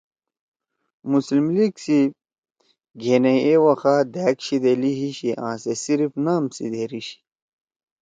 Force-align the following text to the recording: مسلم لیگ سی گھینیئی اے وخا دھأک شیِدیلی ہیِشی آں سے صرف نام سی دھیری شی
مسلم 1.11 1.45
لیگ 1.55 1.73
سی 1.83 1.99
گھینیئی 3.01 3.39
اے 3.45 3.53
وخا 3.65 3.95
دھأک 4.13 4.37
شیِدیلی 4.45 4.91
ہیِشی 4.99 5.31
آں 5.45 5.55
سے 5.63 5.73
صرف 5.83 6.11
نام 6.25 6.43
سی 6.55 6.65
دھیری 6.73 7.01
شی 7.07 7.17